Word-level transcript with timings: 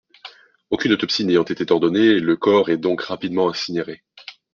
Aucune 0.71 0.93
autopsie 0.93 1.25
n'ayant 1.25 1.43
été 1.43 1.71
ordonnée, 1.71 2.19
le 2.19 2.35
corps 2.35 2.69
est 2.69 2.77
donc 2.79 3.01
rapidement 3.01 3.51
incinéré. 3.51 4.01